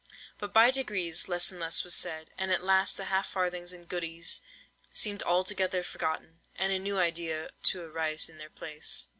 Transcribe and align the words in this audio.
But 0.39 0.51
by 0.51 0.71
degrees, 0.71 1.29
less 1.29 1.51
and 1.51 1.59
less 1.59 1.83
was 1.83 1.93
said; 1.93 2.31
and 2.35 2.49
at 2.49 2.63
last, 2.63 2.97
the 2.97 3.05
half 3.05 3.27
farthings 3.29 3.71
and 3.71 3.87
"goodies" 3.87 4.41
seemed 4.91 5.21
altogether 5.21 5.83
forgotten, 5.83 6.39
and 6.55 6.73
a 6.73 6.79
new 6.79 6.97
idea 6.97 7.51
to 7.65 7.81
arise 7.83 8.27
in 8.27 8.39
their 8.39 8.49
place. 8.49 9.09